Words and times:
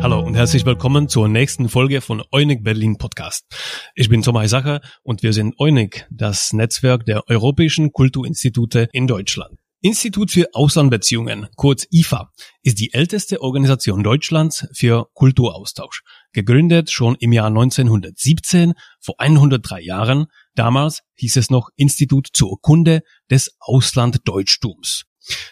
Hallo 0.00 0.20
und 0.20 0.36
herzlich 0.36 0.64
willkommen 0.64 1.08
zur 1.08 1.28
nächsten 1.28 1.68
Folge 1.68 2.00
von 2.00 2.22
Eunig 2.30 2.62
Berlin 2.62 2.98
Podcast. 2.98 3.44
Ich 3.94 4.08
bin 4.08 4.22
Thomas 4.22 4.50
Sacher 4.50 4.80
und 5.02 5.22
wir 5.22 5.32
sind 5.32 5.56
Eunig, 5.58 6.06
das 6.10 6.52
Netzwerk 6.52 7.04
der 7.04 7.28
Europäischen 7.28 7.92
Kulturinstitute 7.92 8.88
in 8.92 9.06
Deutschland. 9.06 9.58
Institut 9.80 10.32
für 10.32 10.46
Auslandbeziehungen, 10.54 11.46
kurz 11.54 11.86
IFA, 11.92 12.32
ist 12.62 12.80
die 12.80 12.94
älteste 12.94 13.42
Organisation 13.42 14.02
Deutschlands 14.02 14.66
für 14.72 15.08
Kulturaustausch. 15.14 16.02
Gegründet 16.32 16.90
schon 16.90 17.14
im 17.20 17.32
Jahr 17.32 17.46
1917, 17.46 18.74
vor 18.98 19.14
103 19.18 19.80
Jahren. 19.80 20.26
Damals 20.56 21.02
hieß 21.14 21.36
es 21.36 21.50
noch 21.50 21.68
Institut 21.76 22.28
zur 22.32 22.60
Kunde 22.60 23.02
des 23.30 23.56
Auslanddeutchtums. 23.60 25.04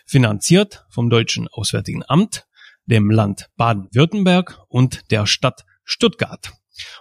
Finanziert 0.04 0.84
vom 0.90 1.10
Deutschen 1.10 1.48
Auswärtigen 1.48 2.02
Amt, 2.06 2.46
dem 2.86 3.10
Land 3.10 3.48
Baden-Württemberg 3.56 4.60
und 4.68 5.10
der 5.10 5.26
Stadt 5.26 5.64
Stuttgart. 5.84 6.52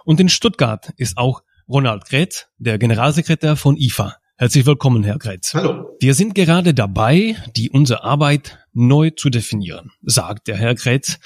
Und 0.04 0.20
in 0.20 0.28
Stuttgart 0.28 0.92
ist 0.96 1.18
auch 1.18 1.42
Ronald 1.68 2.04
Gretz, 2.06 2.46
der 2.58 2.78
Generalsekretär 2.78 3.56
von 3.56 3.76
IFA. 3.76 4.16
Herzlich 4.38 4.66
willkommen, 4.66 5.02
Herr 5.02 5.18
Gretz. 5.18 5.54
Hallo. 5.54 5.96
Wir 5.98 6.14
sind 6.14 6.34
gerade 6.34 6.74
dabei, 6.74 7.36
die 7.56 7.70
unsere 7.70 8.04
Arbeit 8.04 8.58
neu 8.74 9.10
zu 9.10 9.30
definieren, 9.30 9.92
sagt 10.02 10.46
der 10.46 10.56
Herr 10.56 10.74
Gretz. 10.74 11.18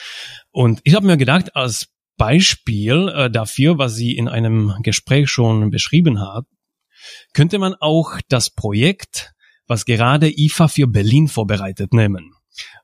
Und 0.52 0.80
ich 0.84 0.94
habe 0.94 1.06
mir 1.06 1.16
gedacht, 1.16 1.56
als 1.56 1.88
Beispiel 2.16 3.08
äh, 3.08 3.30
dafür, 3.30 3.78
was 3.78 3.96
Sie 3.96 4.16
in 4.16 4.28
einem 4.28 4.74
Gespräch 4.82 5.28
schon 5.28 5.70
beschrieben 5.70 6.20
hat, 6.20 6.44
könnte 7.32 7.58
man 7.58 7.74
auch 7.74 8.20
das 8.28 8.50
Projekt, 8.50 9.32
was 9.70 9.84
gerade 9.84 10.28
IFA 10.28 10.66
für 10.66 10.88
Berlin 10.88 11.28
vorbereitet, 11.28 11.94
nehmen. 11.94 12.32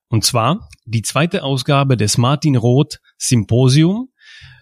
Und 0.09 0.25
zwar 0.25 0.69
die 0.85 1.03
zweite 1.03 1.43
Ausgabe 1.43 1.97
des 1.97 2.17
Martin 2.17 2.55
Roth 2.55 3.01
Symposium, 3.19 4.11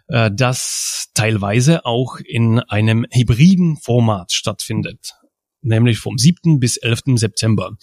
äh, 0.08 0.31
das 0.33 1.11
teilweise 1.12 1.84
auch 1.84 2.16
in 2.27 2.61
einem 2.61 3.05
hybriden 3.12 3.77
Format 3.77 4.33
stattfindet, 4.33 5.12
nämlich 5.61 5.98
vom 5.98 6.16
7. 6.16 6.58
bis 6.61 6.78
11. 6.78 7.16
September. 7.16 7.77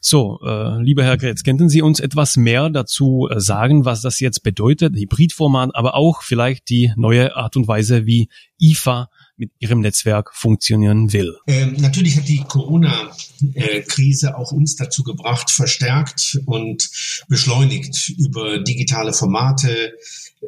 So, 0.00 0.38
äh, 0.44 0.80
lieber 0.80 1.02
Herr 1.02 1.16
Gretz, 1.16 1.42
könnten 1.42 1.68
Sie 1.68 1.82
uns 1.82 1.98
etwas 1.98 2.36
mehr 2.36 2.70
dazu 2.70 3.28
äh, 3.30 3.40
sagen, 3.40 3.84
was 3.84 4.00
das 4.00 4.20
jetzt 4.20 4.44
bedeutet, 4.44 4.94
Hybridformat, 4.96 5.74
aber 5.74 5.96
auch 5.96 6.22
vielleicht 6.22 6.68
die 6.70 6.92
neue 6.96 7.34
Art 7.34 7.56
und 7.56 7.66
Weise, 7.66 8.06
wie 8.06 8.28
IFA 8.62 9.10
mit 9.36 9.50
ihrem 9.58 9.80
Netzwerk 9.80 10.34
funktionieren 10.34 11.12
will. 11.12 11.36
Ähm, 11.48 11.74
natürlich 11.78 12.16
hat 12.16 12.28
die 12.28 12.44
Corona-Krise 12.44 14.36
auch 14.36 14.52
uns 14.52 14.76
dazu 14.76 15.02
gebracht, 15.02 15.50
verstärkt 15.50 16.38
und 16.46 16.88
beschleunigt 17.28 18.10
über 18.18 18.58
digitale 18.62 19.12
Formate, 19.12 19.94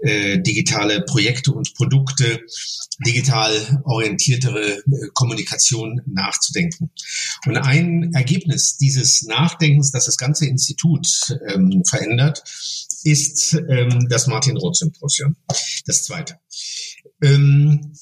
äh, 0.03 0.39
digitale 0.41 1.03
Projekte 1.03 1.53
und 1.53 1.75
Produkte, 1.75 2.41
digital 3.05 3.83
orientiertere 3.85 4.79
äh, 4.79 4.83
Kommunikation 5.13 6.01
nachzudenken. 6.07 6.91
Und 7.47 7.57
ein 7.57 8.13
Ergebnis 8.15 8.77
dieses 8.77 9.23
Nachdenkens, 9.23 9.91
das 9.91 10.05
das 10.05 10.17
ganze 10.17 10.47
Institut 10.47 11.09
ähm, 11.49 11.83
verändert, 11.85 12.45
ist 13.03 13.55
ähm, 13.69 14.07
das 14.09 14.27
Martin-Roth-Symposium. 14.27 15.37
Das 15.87 16.05
zweite. 16.05 16.39
Ähm, 17.23 17.93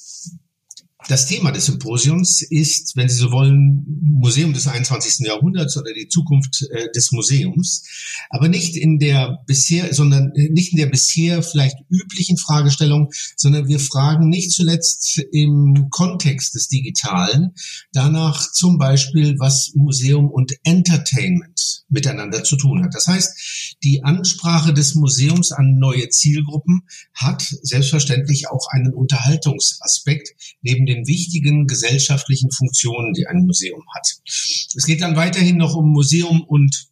das 1.09 1.27
Thema 1.27 1.51
des 1.51 1.67
Symposiums 1.67 2.43
ist, 2.43 2.97
wenn 2.97 3.09
Sie 3.09 3.17
so 3.17 3.33
wollen, 3.33 3.85
Museum 4.03 4.53
des 4.53 4.69
21. 4.69 5.27
Jahrhunderts 5.27 5.77
oder 5.77 5.93
die 5.93 6.09
Zukunft 6.09 6.65
äh, 6.71 6.91
des 6.95 7.13
Museums, 7.13 7.85
aber 8.31 8.49
nicht 8.49 8.77
in 8.77 8.99
der 8.99 9.39
bisher, 9.47 9.93
sondern 9.93 10.33
äh, 10.35 10.49
nicht 10.51 10.73
in 10.73 10.79
der 10.79 10.87
bisher 10.87 11.43
vielleicht 11.43 11.77
üblichen 11.91 12.37
Fragestellung, 12.37 13.11
sondern 13.37 13.69
wir 13.69 13.81
fragen 13.81 14.29
nicht 14.29 14.53
zuletzt 14.53 15.21
im 15.33 15.89
Kontext 15.91 16.55
des 16.55 16.69
Digitalen 16.69 17.53
danach 17.93 18.53
zum 18.53 18.79
Beispiel, 18.79 19.37
was 19.39 19.73
Museum 19.75 20.31
und 20.31 20.53
Entertainment 20.63 21.85
miteinander 21.89 22.45
zu 22.45 22.57
tun 22.57 22.85
hat. 22.85 22.95
Das 22.95 23.07
heißt, 23.07 23.72
die 23.85 24.05
Ansprache 24.05 24.73
des 24.73 24.95
Museums 24.95 25.53
an 25.53 25.79
neue 25.79 26.09
Zielgruppen 26.09 26.83
hat 27.15 27.43
selbstverständlich 27.63 28.49
auch 28.49 28.69
einen 28.71 28.93
Unterhaltungsaspekt 28.93 30.35
neben 30.63 30.87
den 30.87 31.07
wichtigen 31.07 31.67
gesellschaftlichen 31.67 32.51
Funktionen, 32.51 33.13
die 33.13 33.27
ein 33.27 33.45
Museum 33.47 33.83
hat. 33.95 34.07
Es 34.25 34.85
geht 34.87 35.01
dann 35.01 35.17
weiterhin 35.17 35.57
noch 35.57 35.75
um 35.75 35.91
Museum 35.91 36.43
und 36.43 36.89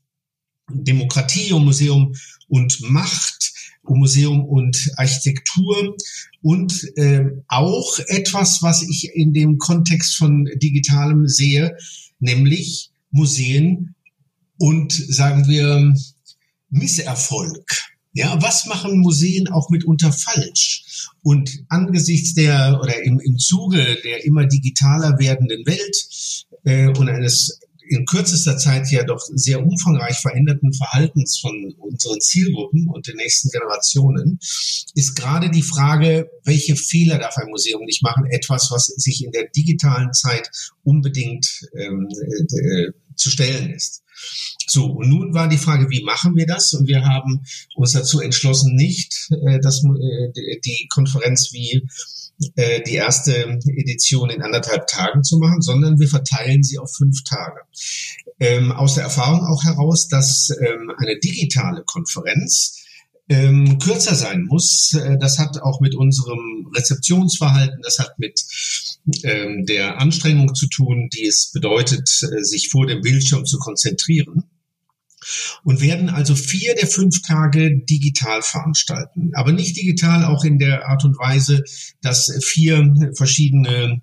Demokratie, 0.73 1.53
um 1.53 1.65
Museum 1.65 2.15
und 2.49 2.81
Macht, 2.83 3.53
um 3.83 3.99
Museum 4.01 4.45
und 4.45 4.91
Architektur 4.97 5.97
und 6.43 6.85
äh, 6.97 7.25
auch 7.49 7.99
etwas, 8.07 8.63
was 8.63 8.83
ich 8.83 9.11
in 9.15 9.33
dem 9.33 9.59
Kontext 9.59 10.17
von 10.17 10.49
Digitalem 10.57 11.27
sehe, 11.27 11.77
nämlich 12.19 12.91
Museen 13.11 13.95
und 14.59 14.93
sagen 14.93 15.49
wir 15.49 15.95
Misserfolg. 16.71 17.83
Ja, 18.13 18.43
was 18.43 18.67
machen 18.67 18.99
Museen 18.99 19.49
auch 19.49 19.71
mitunter 19.71 20.13
falsch? 20.13 21.09
Und 21.23 21.65
angesichts 21.69 22.35
der 22.35 22.81
oder 22.83 23.03
im, 23.05 23.21
im 23.21 23.39
Zuge 23.39 23.99
der 24.03 24.25
immer 24.25 24.47
digitaler 24.47 25.19
werdenden 25.19 25.65
Welt 25.65 26.09
äh, 26.65 26.89
und 26.89 27.09
eines 27.09 27.61
in 27.91 28.07
kürzester 28.07 28.57
Zeit 28.57 28.91
ja 28.93 29.03
doch 29.03 29.21
sehr 29.35 29.65
umfangreich 29.65 30.17
veränderten 30.17 30.73
Verhaltens 30.73 31.39
von 31.41 31.75
unseren 31.79 32.21
Zielgruppen 32.21 32.89
und 32.89 33.09
den 33.09 33.17
nächsten 33.17 33.51
Generationen, 33.51 34.39
ist 34.95 35.17
gerade 35.17 35.51
die 35.51 35.63
Frage, 35.63 36.31
welche 36.45 36.77
Fehler 36.77 37.19
darf 37.19 37.37
ein 37.37 37.51
Museum 37.51 37.85
nicht 37.85 38.03
machen, 38.03 38.27
etwas, 38.27 38.69
was 38.71 38.87
sich 38.87 39.25
in 39.25 39.33
der 39.33 39.49
digitalen 39.49 40.13
Zeit 40.13 40.51
unbedingt 40.85 41.69
ähm, 41.77 42.07
äh, 42.09 42.93
zu 43.17 43.29
stellen 43.29 43.71
ist. 43.71 44.00
So, 44.67 44.87
und 44.87 45.09
nun 45.09 45.35
war 45.35 45.49
die 45.49 45.59
Frage, 45.59 45.91
wie 45.91 46.03
machen 46.05 46.37
wir 46.37 46.47
das? 46.47 46.73
Und 46.75 46.87
wir 46.87 47.05
haben 47.05 47.43
uns 47.75 47.93
dazu 47.93 48.21
entschlossen, 48.21 48.77
nicht 48.77 49.29
äh, 49.31 49.59
das, 49.61 49.83
äh, 49.85 50.61
die 50.65 50.89
Konferenz 50.89 51.51
wie 51.53 51.87
äh, 52.55 52.81
die 52.83 52.95
erste 52.95 53.59
Edition 53.67 54.31
in 54.31 54.43
anderthalb 54.43 54.87
Tagen 54.87 55.23
zu 55.25 55.39
machen, 55.39 55.61
sondern 55.61 55.99
wir 55.99 56.09
verteilen 56.09 56.63
sie 56.63 56.79
auf 56.79 56.91
fünf 56.95 57.23
Tage. 57.25 57.61
Ähm, 58.39 58.73
aus 58.73 58.95
der 58.95 59.05
Erfahrung 59.05 59.45
auch 59.45 59.65
heraus, 59.65 60.09
dass 60.09 60.51
ähm, 60.51 60.91
eine 60.97 61.19
digitale 61.19 61.83
Konferenz 61.85 62.81
ähm, 63.29 63.79
kürzer 63.79 64.15
sein 64.15 64.45
muss. 64.45 64.95
Äh, 64.95 65.19
das 65.19 65.39
hat 65.39 65.63
auch 65.63 65.81
mit 65.81 65.95
unserem 65.95 66.71
Rezeptionsverhalten, 66.75 67.81
das 67.83 67.99
hat 67.99 68.19
mit 68.19 68.41
ähm, 69.23 69.67
der 69.67 70.01
Anstrengung 70.01 70.55
zu 70.55 70.69
tun, 70.69 71.09
die 71.13 71.27
es 71.27 71.51
bedeutet, 71.53 72.09
äh, 72.23 72.43
sich 72.43 72.69
vor 72.71 72.87
dem 72.87 73.01
Bildschirm 73.01 73.45
zu 73.45 73.59
konzentrieren 73.59 74.45
und 75.65 75.81
werden 75.81 76.09
also 76.09 76.35
vier 76.35 76.75
der 76.75 76.87
fünf 76.87 77.23
Tage 77.23 77.79
digital 77.85 78.43
veranstalten. 78.43 79.33
Aber 79.35 79.53
nicht 79.53 79.77
digital 79.77 80.25
auch 80.25 80.45
in 80.45 80.59
der 80.59 80.89
Art 80.89 81.05
und 81.05 81.19
Weise, 81.19 81.63
dass 82.01 82.33
vier 82.43 83.13
verschiedene 83.15 84.01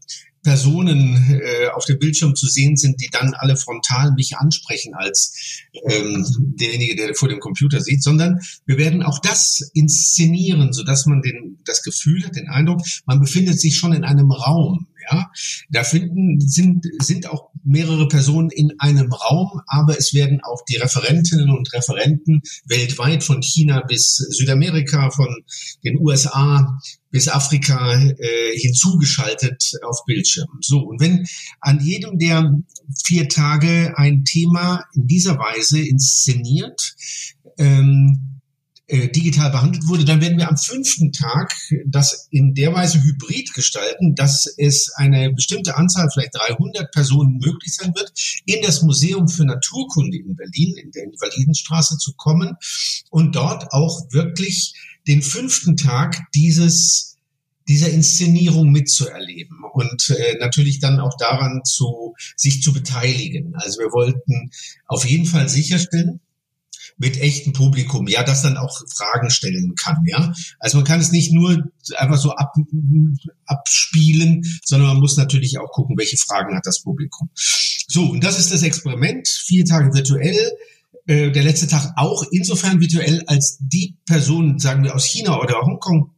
Personen 0.47 1.41
äh, 1.41 1.67
auf 1.75 1.83
dem 1.83 1.99
Bildschirm 1.99 2.33
zu 2.33 2.47
sehen 2.47 2.77
sind, 2.77 3.01
die 3.01 3.09
dann 3.11 3.33
alle 3.33 3.57
frontal 3.57 4.13
mich 4.13 4.37
ansprechen 4.37 4.93
als 4.93 5.65
ähm, 5.89 6.25
derjenige, 6.57 6.95
der 6.95 7.15
vor 7.15 7.27
dem 7.27 7.41
Computer 7.41 7.81
sieht, 7.81 8.01
sondern 8.01 8.39
wir 8.65 8.77
werden 8.77 9.03
auch 9.03 9.19
das 9.19 9.69
inszenieren, 9.73 10.71
so 10.71 10.85
dass 10.85 11.05
man 11.05 11.21
den, 11.21 11.59
das 11.65 11.83
Gefühl 11.83 12.23
hat, 12.23 12.37
den 12.37 12.47
Eindruck, 12.47 12.79
man 13.05 13.19
befindet 13.19 13.59
sich 13.59 13.75
schon 13.75 13.91
in 13.91 14.05
einem 14.05 14.31
Raum. 14.31 14.87
Ja, 15.11 15.31
da 15.69 15.83
finden 15.83 16.39
sind 16.39 16.85
sind 17.01 17.29
auch 17.29 17.49
mehrere 17.67 18.07
Personen 18.07 18.49
in 18.49 18.73
einem 18.79 19.11
Raum, 19.11 19.61
aber 19.67 19.97
es 19.97 20.13
werden 20.13 20.39
auch 20.43 20.63
die 20.67 20.77
Referentinnen 20.77 21.51
und 21.51 21.71
Referenten 21.73 22.41
weltweit 22.65 23.23
von 23.23 23.41
China 23.41 23.83
bis 23.87 24.15
Südamerika, 24.15 25.11
von 25.11 25.43
den 25.83 25.99
USA 25.99 26.79
bis 27.09 27.27
Afrika 27.27 27.93
äh, 27.95 28.57
hinzugeschaltet 28.57 29.73
auf 29.83 30.03
Bildschirmen. 30.05 30.59
So, 30.61 30.79
und 30.79 30.99
wenn 31.01 31.25
an 31.61 31.79
jedem 31.83 32.17
der 32.17 32.53
vier 33.05 33.27
Tage 33.27 33.93
ein 33.97 34.23
Thema 34.23 34.85
in 34.93 35.07
dieser 35.07 35.37
Weise 35.37 35.79
inszeniert, 35.79 36.95
ähm, 37.57 38.36
äh, 38.87 39.09
digital 39.09 39.51
behandelt 39.51 39.87
wurde, 39.87 40.05
dann 40.05 40.21
werden 40.21 40.37
wir 40.37 40.47
am 40.47 40.57
fünften 40.57 41.11
Tag 41.11 41.53
das 41.85 42.27
in 42.31 42.53
der 42.53 42.73
Weise 42.73 43.03
hybrid 43.03 43.53
gestalten, 43.53 44.15
dass 44.15 44.45
es 44.57 44.93
eine 44.95 45.33
bestimmte 45.33 45.75
Anzahl, 45.75 46.09
vielleicht 46.11 46.35
300 46.35 46.91
Personen 46.91 47.37
möglich 47.37 47.75
sein 47.75 47.93
wird, 47.95 48.13
in 48.45 48.61
das 48.61 48.83
Museum 48.83 49.27
für 49.27 49.43
Naturkunde 49.43 50.17
in 50.17 50.35
Berlin, 50.35 50.77
in 50.77 50.91
der 50.91 51.03
Invalidenstraße 51.03 51.97
zu 51.97 52.13
kommen 52.13 52.55
und 53.09 53.35
dort 53.35 53.73
auch 53.73 54.07
wirklich 54.11 54.73
den 55.07 55.21
fünften 55.21 55.75
Tag 55.75 56.19
dieses 56.33 57.17
dieser 57.67 57.89
Inszenierung 57.89 58.71
mitzuerleben 58.71 59.57
und 59.73 60.09
äh, 60.11 60.37
natürlich 60.39 60.79
dann 60.79 61.01
auch 61.01 61.17
daran 61.17 61.65
zu 61.65 62.15
sich 62.37 62.61
zu 62.61 62.71
beteiligen. 62.71 63.55
Also 63.55 63.79
wir 63.79 63.91
wollten 63.91 64.51
auf 64.85 65.05
jeden 65.05 65.25
Fall 65.25 65.49
sicherstellen, 65.49 66.21
mit 66.97 67.19
echtem 67.19 67.53
Publikum, 67.53 68.07
ja, 68.07 68.23
das 68.23 68.41
dann 68.41 68.57
auch 68.57 68.81
Fragen 68.95 69.29
stellen 69.29 69.75
kann, 69.75 70.03
ja. 70.05 70.33
Also 70.59 70.77
man 70.77 70.85
kann 70.85 70.99
es 70.99 71.11
nicht 71.11 71.31
nur 71.31 71.63
einfach 71.95 72.17
so 72.17 72.31
ab, 72.31 72.53
abspielen, 73.45 74.43
sondern 74.63 74.89
man 74.89 74.99
muss 74.99 75.17
natürlich 75.17 75.59
auch 75.59 75.71
gucken, 75.71 75.97
welche 75.97 76.17
Fragen 76.17 76.55
hat 76.55 76.65
das 76.65 76.81
Publikum. 76.81 77.29
So, 77.87 78.09
und 78.09 78.23
das 78.23 78.39
ist 78.39 78.51
das 78.51 78.63
Experiment, 78.63 79.27
vier 79.27 79.65
Tage 79.65 79.93
virtuell, 79.93 80.51
äh, 81.05 81.31
der 81.31 81.43
letzte 81.43 81.67
Tag 81.67 81.93
auch 81.95 82.23
insofern 82.31 82.81
virtuell, 82.81 83.23
als 83.27 83.57
die 83.59 83.95
Person, 84.05 84.59
sagen 84.59 84.83
wir 84.83 84.95
aus 84.95 85.05
China 85.05 85.39
oder 85.39 85.61
Hongkong 85.61 86.11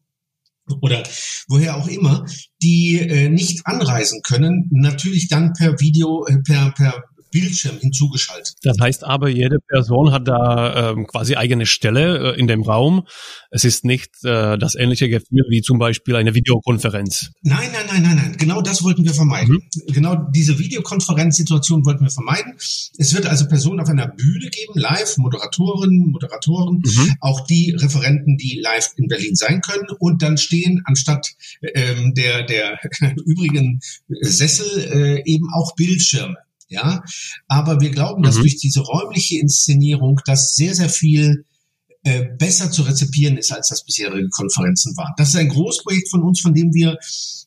oder 0.82 1.04
woher 1.48 1.78
auch 1.78 1.88
immer, 1.88 2.26
die 2.62 3.00
äh, 3.00 3.30
nicht 3.30 3.66
anreisen 3.66 4.22
können, 4.22 4.70
natürlich 4.72 5.28
dann 5.28 5.54
per 5.54 5.80
Video, 5.80 6.26
äh, 6.26 6.38
per, 6.38 6.72
per 6.72 7.04
Bildschirm 7.32 7.78
hinzugeschaltet. 7.80 8.56
Das 8.64 8.78
heißt 8.80 9.04
aber, 9.04 9.30
jede 9.30 9.60
Person 9.60 10.12
hat 10.12 10.28
da 10.28 10.92
ähm, 10.92 11.08
quasi 11.08 11.36
eigene 11.36 11.66
Stelle 11.66 12.34
äh, 12.34 12.40
in 12.40 12.48
dem 12.48 12.64
Raum. 12.64 13.08
Es 13.52 13.64
ist 13.64 13.86
nicht 13.86 14.12
äh, 14.24 14.58
das 14.58 14.76
ähnliche 14.76 15.10
Gefühl 15.10 15.46
wie 15.50 15.62
zum 15.62 15.80
Beispiel 15.80 16.16
eine 16.16 16.34
Videokonferenz. 16.36 17.32
Nein, 17.42 17.70
nein, 17.72 17.86
nein, 17.88 18.02
nein, 18.02 18.16
nein. 18.16 18.36
Genau 18.38 18.62
das 18.62 18.84
wollten 18.84 19.04
wir 19.04 19.14
vermeiden. 19.14 19.56
Mhm. 19.56 19.94
Genau 19.94 20.16
diese 20.34 20.60
Videokonferenzsituation 20.60 21.86
wollten 21.86 22.04
wir 22.04 22.12
vermeiden. 22.12 22.54
Es 22.98 23.14
wird 23.14 23.26
also 23.26 23.48
Personen 23.48 23.80
auf 23.80 23.90
einer 23.90 24.08
Bühne 24.08 24.50
geben, 24.50 24.74
live, 24.76 25.18
Moderatoren, 25.18 26.12
Moderatoren, 26.12 26.82
mhm. 26.86 27.16
auch 27.22 27.46
die 27.48 27.72
Referenten, 27.72 28.38
die 28.38 28.60
live 28.62 28.90
in 28.98 29.08
Berlin 29.08 29.36
sein 29.36 29.62
können. 29.62 29.88
Und 30.00 30.22
dann 30.22 30.38
stehen 30.38 30.82
anstatt 30.86 31.28
ähm, 31.62 32.14
der, 32.14 32.44
der 32.44 32.80
übrigen 33.26 33.80
Sessel 34.22 34.68
äh, 34.92 35.24
eben 35.26 35.48
auch 35.54 35.76
Bildschirme 35.76 36.38
ja. 36.70 37.04
Aber 37.48 37.82
wir 37.82 37.90
glauben, 37.90 38.24
dass 38.24 38.38
mhm. 38.38 38.42
durch 38.42 38.58
diese 38.58 38.82
räumliche 38.82 39.40
Inszenierung 39.40 40.22
das 40.26 40.56
sehr, 40.56 40.74
sehr 40.76 40.90
viel 40.90 41.46
äh, 42.04 42.28
besser 42.38 42.72
zu 42.72 42.84
rezipieren 42.84 43.36
ist, 43.36 43.52
als 43.52 43.68
das 43.68 43.84
bisherige 43.84 44.30
Konferenzen 44.30 44.96
waren. 44.96 45.14
Das 45.18 45.30
ist 45.30 45.36
ein 45.36 45.50
Großprojekt 45.50 46.10
von 46.10 46.24
uns, 46.24 46.40
von 46.40 46.54
dem 46.54 46.74
wir 46.74 46.98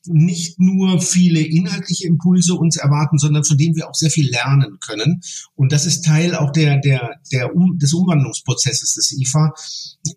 nicht 0.05 0.59
nur 0.59 1.01
viele 1.01 1.39
inhaltliche 1.39 2.07
Impulse 2.07 2.53
uns 2.53 2.77
erwarten, 2.77 3.17
sondern 3.17 3.43
von 3.43 3.57
dem 3.57 3.75
wir 3.75 3.89
auch 3.89 3.95
sehr 3.95 4.11
viel 4.11 4.29
lernen 4.29 4.77
können. 4.85 5.21
Und 5.55 5.71
das 5.71 5.85
ist 5.85 6.05
Teil 6.05 6.35
auch 6.35 6.51
der, 6.51 6.79
der, 6.79 7.15
der 7.31 7.55
um, 7.55 7.79
des 7.79 7.93
Umwandlungsprozesses 7.93 8.93
des 8.93 9.17
IFA, 9.19 9.53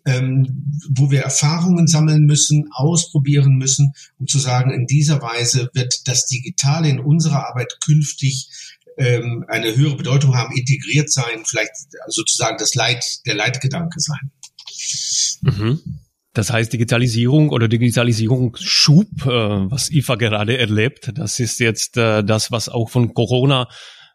ähm, 0.05 0.79
wo 0.89 1.09
wir 1.09 1.21
Erfahrungen 1.21 1.87
sammeln 1.87 2.25
müssen, 2.25 2.69
ausprobieren 2.73 3.55
müssen, 3.55 3.93
um 4.19 4.27
zu 4.27 4.39
sagen, 4.39 4.71
in 4.71 4.85
dieser 4.85 5.21
Weise 5.21 5.69
wird 5.73 6.07
das 6.07 6.25
Digitale 6.25 6.89
in 6.89 6.99
unserer 6.99 7.47
Arbeit 7.47 7.77
künftig 7.83 8.49
ähm, 8.97 9.45
eine 9.47 9.75
höhere 9.75 9.95
Bedeutung 9.95 10.35
haben, 10.35 10.55
integriert 10.55 11.11
sein, 11.11 11.43
vielleicht 11.45 11.71
sozusagen 12.07 12.57
das 12.57 12.75
Leit, 12.75 13.03
der 13.25 13.35
Leitgedanke 13.35 13.99
sein. 13.99 14.31
Mhm. 15.41 15.79
Das 16.33 16.51
heißt 16.51 16.71
Digitalisierung 16.71 17.49
oder 17.49 17.67
Digitalisierungsschub, 17.67 19.07
äh, 19.25 19.29
was 19.71 19.89
IFA 19.89 20.15
gerade 20.15 20.57
erlebt, 20.57 21.11
das 21.15 21.39
ist 21.39 21.59
jetzt 21.59 21.97
äh, 21.97 22.23
das, 22.23 22.51
was 22.51 22.69
auch 22.69 22.89
von 22.89 23.13
Corona 23.15 23.67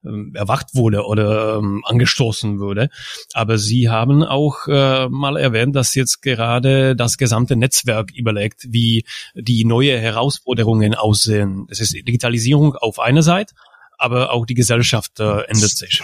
ähm, 0.05 0.33
erwacht 0.35 0.75
wurde 0.75 1.05
oder 1.05 1.59
ähm, 1.59 1.83
angestoßen 1.85 2.59
wurde. 2.59 2.91
Aber 3.35 3.59
Sie 3.59 3.89
haben 3.89 4.23
auch 4.23 4.67
äh, 4.69 5.09
mal 5.09 5.37
erwähnt, 5.37 5.77
dass 5.77 5.95
jetzt 5.95 6.23
gerade 6.23 6.97
das 6.97 7.19
gesamte 7.19 7.57
Netzwerk 7.57 8.13
überlegt, 8.13 8.67
wie 8.69 9.05
die 9.35 9.65
neue 9.65 9.99
Herausforderungen 9.99 10.95
aussehen. 10.95 11.67
Es 11.71 11.81
ist 11.81 11.93
Digitalisierung 11.93 12.75
auf 12.75 12.99
einer 12.99 13.23
Seite 13.23 13.55
aber 14.03 14.33
auch 14.33 14.47
die 14.47 14.55
Gesellschaft 14.55 15.21
äh, 15.21 15.43
ändert 15.43 15.77
sich. 15.77 16.03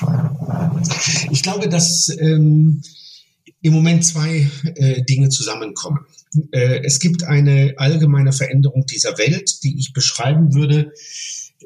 Ich 1.31 1.43
glaube, 1.43 1.69
dass 1.69 2.09
ähm, 2.21 2.83
im 3.61 3.73
Moment 3.73 4.05
zwei 4.05 4.49
äh, 4.77 5.03
Dinge 5.03 5.29
zusammenkommen. 5.29 6.07
Äh, 6.53 6.85
es 6.85 7.01
gibt 7.01 7.25
eine 7.25 7.75
allgemeine 7.77 8.33
Veränderung 8.33 8.87
dieser 8.87 9.19
Welt, 9.19 9.63
die 9.65 9.79
ich 9.79 9.93
beschreiben 9.93 10.55
würde 10.55 10.93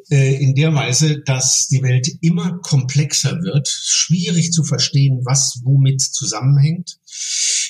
in 0.08 0.54
der 0.54 0.74
Weise, 0.74 1.20
dass 1.20 1.68
die 1.68 1.82
Welt 1.82 2.08
immer 2.22 2.58
komplexer 2.62 3.42
wird, 3.42 3.68
schwierig 3.68 4.52
zu 4.52 4.64
verstehen, 4.64 5.20
was 5.24 5.60
womit 5.64 6.00
zusammenhängt. 6.00 6.98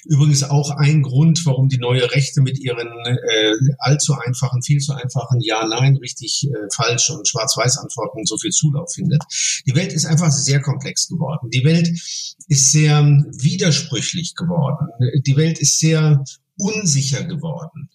Übrigens 0.04 0.42
auch 0.42 0.70
ein 0.70 1.02
Grund, 1.02 1.44
warum 1.46 1.68
die 1.68 1.78
neue 1.78 2.10
Rechte 2.12 2.40
mit 2.40 2.58
ihren 2.58 2.88
äh, 3.06 3.54
allzu 3.78 4.14
einfachen, 4.14 4.62
viel 4.62 4.80
zu 4.80 4.94
einfachen 4.94 5.40
Ja, 5.40 5.64
Nein, 5.66 5.96
richtig, 5.96 6.48
äh, 6.48 6.68
falsch 6.74 7.10
und 7.10 7.28
Schwarz-Weiß-Antworten 7.28 8.24
so 8.24 8.36
viel 8.36 8.50
Zulauf 8.50 8.92
findet. 8.92 9.22
Die 9.66 9.74
Welt 9.74 9.92
ist 9.92 10.06
einfach 10.06 10.30
sehr 10.30 10.60
komplex 10.60 11.08
geworden. 11.08 11.50
Die 11.50 11.64
Welt 11.64 11.88
ist 11.88 12.72
sehr 12.72 13.02
widersprüchlich 13.38 14.34
geworden. 14.34 14.88
Die 15.24 15.36
Welt 15.36 15.60
ist 15.60 15.78
sehr 15.78 16.24
unsicher 16.56 17.24
geworden. 17.24 17.88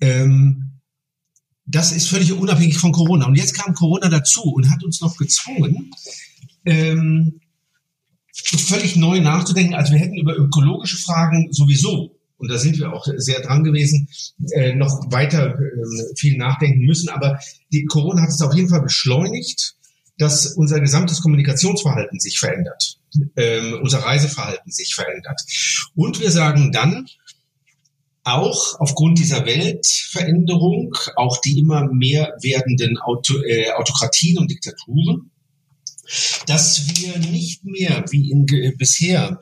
Ähm, 0.00 0.79
das 1.70 1.92
ist 1.92 2.08
völlig 2.08 2.32
unabhängig 2.32 2.78
von 2.78 2.92
Corona. 2.92 3.26
Und 3.26 3.36
jetzt 3.36 3.54
kam 3.54 3.74
Corona 3.74 4.08
dazu 4.08 4.42
und 4.42 4.70
hat 4.70 4.82
uns 4.82 5.00
noch 5.00 5.16
gezwungen, 5.16 5.90
ähm, 6.64 7.40
völlig 8.32 8.96
neu 8.96 9.20
nachzudenken. 9.20 9.74
Also 9.74 9.92
wir 9.92 10.00
hätten 10.00 10.18
über 10.18 10.36
ökologische 10.36 10.96
Fragen 10.96 11.52
sowieso, 11.52 12.16
und 12.38 12.50
da 12.50 12.56
sind 12.56 12.78
wir 12.78 12.92
auch 12.92 13.06
sehr 13.16 13.40
dran 13.42 13.64
gewesen, 13.64 14.08
äh, 14.52 14.74
noch 14.74 15.12
weiter 15.12 15.54
äh, 15.58 16.16
viel 16.16 16.38
nachdenken 16.38 16.86
müssen. 16.86 17.10
Aber 17.10 17.38
die 17.70 17.84
Corona 17.84 18.22
hat 18.22 18.30
es 18.30 18.40
auf 18.40 18.54
jeden 18.54 18.70
Fall 18.70 18.82
beschleunigt, 18.82 19.74
dass 20.16 20.46
unser 20.46 20.80
gesamtes 20.80 21.20
Kommunikationsverhalten 21.20 22.18
sich 22.18 22.38
verändert, 22.38 22.98
ähm, 23.36 23.78
unser 23.82 23.98
Reiseverhalten 23.98 24.72
sich 24.72 24.94
verändert. 24.94 25.40
Und 25.94 26.20
wir 26.20 26.30
sagen 26.30 26.72
dann, 26.72 27.06
auch 28.24 28.78
aufgrund 28.80 29.18
dieser 29.18 29.46
Weltveränderung, 29.46 30.94
auch 31.16 31.40
die 31.40 31.58
immer 31.58 31.88
mehr 31.92 32.34
werdenden 32.42 32.98
Auto, 32.98 33.34
äh, 33.42 33.70
Autokratien 33.72 34.38
und 34.38 34.50
Diktaturen, 34.50 35.30
dass 36.46 36.88
wir 36.96 37.18
nicht 37.18 37.64
mehr 37.64 38.04
wie 38.10 38.30
in, 38.30 38.46
bisher 38.76 39.38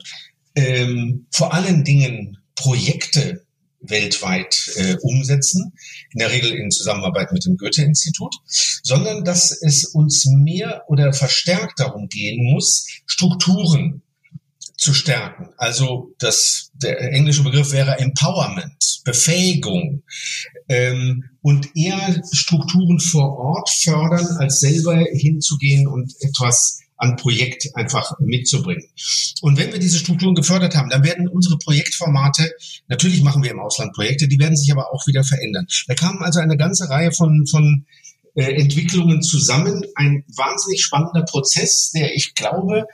ähm, 0.55 1.27
vor 1.31 1.53
allen 1.53 1.83
Dingen 1.83 2.37
Projekte 2.55 3.45
weltweit 3.81 4.71
äh, 4.75 4.95
umsetzen, 5.01 5.73
in 6.11 6.19
der 6.19 6.31
Regel 6.31 6.51
in 6.51 6.69
Zusammenarbeit 6.69 7.31
mit 7.31 7.45
dem 7.45 7.57
Goethe-Institut, 7.57 8.35
sondern 8.83 9.23
dass 9.23 9.51
es 9.51 9.85
uns 9.85 10.25
mehr 10.25 10.83
oder 10.87 11.13
verstärkt 11.13 11.79
darum 11.79 12.07
gehen 12.09 12.43
muss, 12.51 12.87
Strukturen 13.05 14.01
zu 14.77 14.93
stärken. 14.93 15.49
Also 15.57 16.13
das, 16.19 16.71
der 16.73 17.11
englische 17.11 17.43
Begriff 17.43 17.71
wäre 17.71 17.99
Empowerment, 17.99 18.78
Befähigung 19.03 20.03
ähm, 20.67 21.25
und 21.41 21.75
eher 21.75 22.21
Strukturen 22.31 22.99
vor 22.99 23.37
Ort 23.37 23.69
fördern, 23.69 24.25
als 24.37 24.59
selber 24.59 24.97
hinzugehen 25.13 25.87
und 25.87 26.13
etwas 26.21 26.81
an 26.99 27.15
Projekt 27.15 27.69
einfach 27.75 28.19
mitzubringen. 28.19 28.83
Und 29.41 29.57
wenn 29.57 29.71
wir 29.71 29.79
diese 29.79 29.99
Strukturen 29.99 30.35
gefördert 30.35 30.75
haben, 30.75 30.89
dann 30.89 31.03
werden 31.03 31.29
unsere 31.29 31.57
Projektformate, 31.57 32.51
natürlich 32.87 33.23
machen 33.23 33.41
wir 33.41 33.51
im 33.51 33.59
Ausland 33.59 33.93
Projekte, 33.93 34.27
die 34.27 34.37
werden 34.37 34.57
sich 34.57 34.71
aber 34.71 34.93
auch 34.93 35.07
wieder 35.07 35.23
verändern. 35.23 35.65
Da 35.87 35.95
kamen 35.95 36.21
also 36.21 36.39
eine 36.39 36.57
ganze 36.57 36.89
Reihe 36.89 37.13
von, 37.13 37.47
von 37.47 37.85
äh, 38.35 38.53
Entwicklungen 38.53 39.21
zusammen. 39.21 39.83
Ein 39.95 40.25
wahnsinnig 40.35 40.83
spannender 40.83 41.23
Prozess, 41.23 41.91
der 41.91 42.13
ich 42.13 42.35
glaube, 42.35 42.85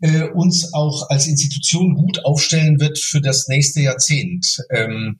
äh, 0.00 0.22
uns 0.22 0.72
auch 0.74 1.08
als 1.10 1.26
Institution 1.26 1.94
gut 1.94 2.24
aufstellen 2.24 2.80
wird 2.80 2.98
für 2.98 3.20
das 3.20 3.48
nächste 3.48 3.80
Jahrzehnt. 3.80 4.58
Ähm, 4.70 5.18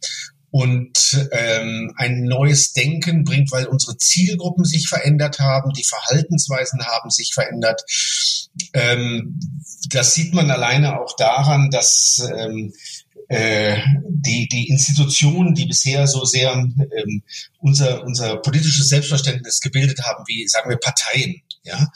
und 0.51 1.29
ähm, 1.33 1.93
ein 1.97 2.23
neues 2.23 2.73
Denken 2.73 3.25
bringt, 3.25 3.53
weil 3.53 3.67
unsere 3.67 3.99
Zielgruppen 3.99 4.65
sich 4.65 4.89
verändert 4.89 5.39
haben, 5.39 5.73
die 5.73 5.85
Verhaltensweisen 5.85 6.81
haben 6.87 7.11
sich 7.11 7.33
verändert. 7.35 7.83
Ähm, 8.73 9.39
das 9.91 10.15
sieht 10.15 10.33
man 10.33 10.51
alleine 10.51 10.99
auch 10.99 11.15
daran, 11.17 11.69
dass 11.71 12.27
ähm, 12.39 12.73
äh, 13.29 13.79
die, 14.09 14.49
die 14.49 14.69
Institutionen, 14.69 15.55
die 15.55 15.67
bisher 15.67 16.07
so 16.07 16.25
sehr 16.25 16.53
ähm, 16.53 17.23
unser, 17.59 18.05
unser 18.05 18.37
politisches 18.37 18.89
Selbstverständnis 18.89 19.61
gebildet 19.61 20.01
haben, 20.05 20.25
wie 20.27 20.47
sagen 20.47 20.71
wir 20.71 20.79
Parteien, 20.79 21.43
ja, 21.67 21.91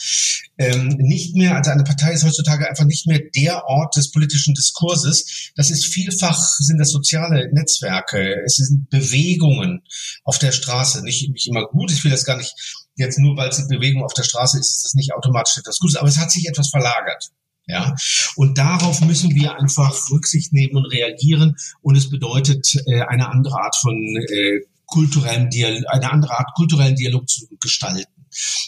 ähm, 0.59 0.89
nicht 0.99 1.37
mehr, 1.37 1.57
also 1.57 1.71
eine 1.71 1.85
Partei 1.85 2.13
ist 2.13 2.25
heutzutage 2.25 2.69
einfach 2.69 2.85
nicht 2.85 3.07
mehr 3.07 3.21
der 3.37 3.65
Ort 3.67 3.95
des 3.97 4.11
politischen 4.11 4.53
Diskurses. 4.55 5.53
Das 5.55 5.71
ist 5.71 5.87
vielfach, 5.87 6.39
sind 6.59 6.79
das 6.79 6.91
soziale 6.91 7.49
Netzwerke, 7.53 8.43
es 8.45 8.57
sind 8.57 8.91
Bewegungen 8.91 9.83
auf 10.25 10.39
der 10.39 10.51
Straße, 10.51 11.03
nicht, 11.05 11.31
nicht 11.31 11.47
immer 11.47 11.67
gut, 11.67 11.93
ich 11.93 12.03
will 12.03 12.11
das 12.11 12.25
gar 12.25 12.37
nicht, 12.37 12.53
jetzt 12.97 13.19
nur 13.19 13.37
weil 13.37 13.49
es 13.49 13.59
eine 13.59 13.69
Bewegung 13.69 14.03
auf 14.03 14.15
der 14.15 14.25
Straße 14.25 14.59
ist, 14.59 14.77
ist 14.77 14.87
es 14.87 14.95
nicht 14.95 15.15
automatisch 15.15 15.57
etwas 15.57 15.79
Gutes, 15.79 15.97
aber 15.97 16.09
es 16.09 16.19
hat 16.19 16.33
sich 16.33 16.49
etwas 16.49 16.69
verlagert. 16.69 17.31
Ja, 17.67 17.95
und 18.35 18.59
darauf 18.59 19.01
müssen 19.03 19.33
wir 19.37 19.57
einfach 19.57 20.11
Rücksicht 20.11 20.53
nehmen 20.53 20.75
und 20.75 20.87
reagieren. 20.87 21.57
Und 21.83 21.95
es 21.97 22.11
bedeutet 22.11 22.75
äh, 22.87 23.03
eine 23.03 23.29
andere 23.29 23.63
Art 23.63 23.77
von 23.77 23.95
äh, 23.95 24.63
kulturellen 24.87 25.51
Dialog, 25.51 25.85
eine 25.87 26.11
andere 26.11 26.37
Art 26.37 26.53
kulturellen 26.57 26.97
Dialog 26.97 27.29
zu 27.29 27.47
gestalten. 27.61 28.20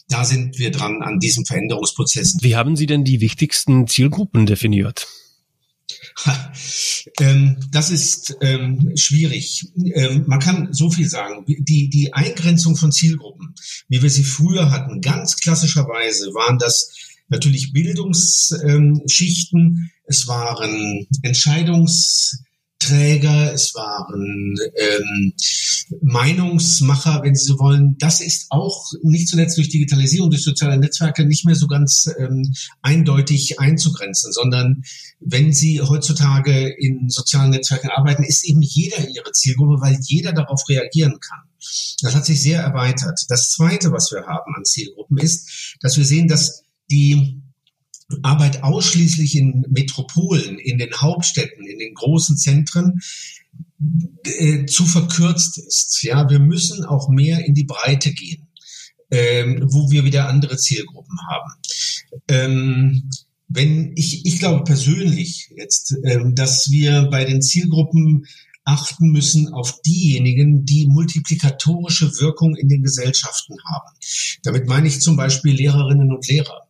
Da 0.09 0.25
sind 0.25 0.59
wir 0.59 0.71
dran 0.71 1.03
an 1.03 1.19
diesem 1.19 1.45
Veränderungsprozess. 1.45 2.39
Wie 2.41 2.57
haben 2.57 2.77
Sie 2.77 2.87
denn 2.87 3.05
die 3.05 3.21
wichtigsten 3.21 3.87
Zielgruppen 3.87 4.47
definiert? 4.47 5.07
Ähm, 7.21 7.59
das 7.71 7.91
ist 7.91 8.37
ähm, 8.41 8.93
schwierig. 8.97 9.71
Ähm, 9.95 10.25
man 10.27 10.41
kann 10.41 10.73
so 10.73 10.91
viel 10.91 11.09
sagen. 11.09 11.45
Die, 11.47 11.89
die 11.89 12.13
Eingrenzung 12.13 12.77
von 12.77 12.91
Zielgruppen, 12.93 13.55
wie 13.89 14.03
wir 14.03 14.11
sie 14.11 14.25
früher 14.25 14.71
hatten, 14.71 15.01
ganz 15.01 15.37
klassischerweise 15.37 16.35
waren 16.35 16.59
das 16.59 16.91
natürlich 17.29 17.73
Bildungsschichten, 17.73 19.91
es 20.05 20.29
waren 20.29 21.07
Entscheidungs 21.23 22.43
Träger, 22.83 23.53
es 23.53 23.75
waren 23.75 24.57
ähm, 24.77 25.33
Meinungsmacher, 26.03 27.23
wenn 27.23 27.35
Sie 27.35 27.45
so 27.45 27.59
wollen. 27.59 27.97
Das 27.99 28.21
ist 28.21 28.47
auch 28.51 28.93
nicht 29.03 29.29
zuletzt 29.29 29.57
durch 29.57 29.69
Digitalisierung, 29.69 30.31
durch 30.31 30.43
soziale 30.43 30.79
Netzwerke 30.79 31.25
nicht 31.25 31.45
mehr 31.45 31.55
so 31.55 31.67
ganz 31.67 32.09
ähm, 32.19 32.53
eindeutig 32.83 33.61
einzugrenzen, 33.61 34.33
sondern 34.33 34.83
wenn 35.21 35.53
Sie 35.53 35.81
heutzutage 35.81 36.69
in 36.69 37.09
sozialen 37.09 37.51
Netzwerken 37.51 37.91
arbeiten, 37.91 38.25
ist 38.25 38.45
eben 38.45 38.63
jeder 38.63 39.09
Ihre 39.09 39.33
Zielgruppe, 39.33 39.81
weil 39.81 39.99
jeder 40.03 40.33
darauf 40.33 40.69
reagieren 40.69 41.19
kann. 41.21 41.41
Das 42.03 42.15
hat 42.15 42.27
sich 42.27 42.43
sehr 42.43 42.61
erweitert. 42.61 43.21
Das 43.29 43.51
Zweite, 43.51 43.93
was 43.93 44.11
wir 44.11 44.27
haben 44.27 44.55
an 44.57 44.65
Zielgruppen, 44.65 45.19
ist, 45.19 45.77
dass 45.81 45.97
wir 45.97 46.05
sehen, 46.05 46.27
dass 46.27 46.65
die 46.91 47.42
Arbeit 48.23 48.63
ausschließlich 48.63 49.37
in 49.37 49.65
Metropolen, 49.71 50.59
in 50.59 50.79
den 50.79 50.93
Hauptstädten, 50.95 51.67
in 51.67 51.79
den 51.79 51.95
großen 51.95 52.37
Zentren 52.37 53.01
äh, 54.25 54.67
zu 54.67 54.85
verkürzt 54.87 55.59
ist. 55.59 56.03
Ja, 56.03 56.29
wir 56.31 56.39
müssen 56.39 56.85
auch 56.85 57.09
mehr 57.09 57.45
in 57.45 57.55
die 57.55 57.65
Breite 57.65 58.13
gehen, 58.13 58.47
ähm, 59.11 59.67
wo 59.71 59.91
wir 59.91 60.05
wieder 60.05 60.29
andere 60.29 60.57
Zielgruppen 60.57 61.19
haben. 61.31 61.53
Ähm, 62.29 63.11
wenn 63.49 63.93
ich, 63.97 64.25
ich 64.25 64.39
glaube 64.39 64.65
persönlich 64.65 65.51
jetzt, 65.57 65.95
ähm, 66.05 66.35
dass 66.35 66.71
wir 66.71 67.09
bei 67.11 67.25
den 67.25 67.43
Zielgruppen 67.43 68.27
achten 68.65 69.11
müssen 69.11 69.49
auf 69.49 69.81
diejenigen, 69.83 70.65
die 70.65 70.87
multiplikatorische 70.87 72.13
Wirkung 72.21 72.55
in 72.55 72.69
den 72.69 72.83
Gesellschaften 72.83 73.57
haben. 73.65 73.91
Damit 74.45 74.67
meine 74.69 74.89
ich 74.89 75.01
zum 75.01 75.17
Beispiel 75.17 75.55
Lehrerinnen 75.55 76.13
und 76.13 76.27
Lehrer. 76.29 76.62